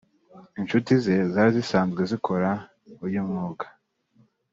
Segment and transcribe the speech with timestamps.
[0.59, 2.49] inshuti ze zari zisanzwe zikora
[3.05, 3.65] uyu mwuga